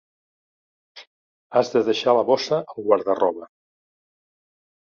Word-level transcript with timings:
Has 1.61 1.69
de 1.75 1.83
deixar 1.89 2.17
la 2.21 2.25
bossa 2.31 2.61
al 2.75 2.83
guarda-roba. 2.89 3.49